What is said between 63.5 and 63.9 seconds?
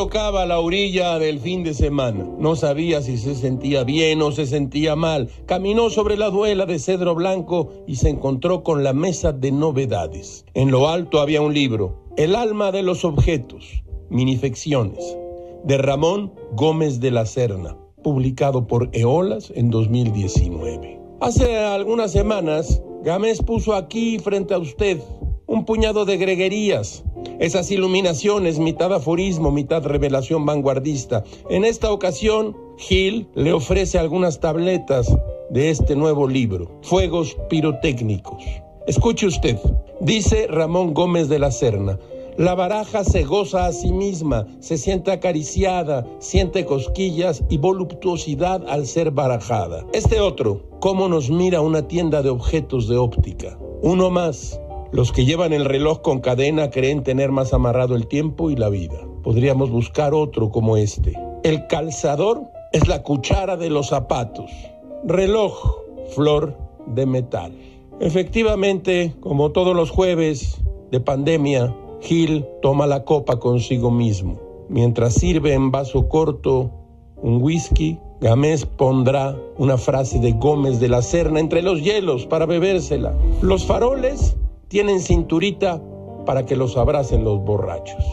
de los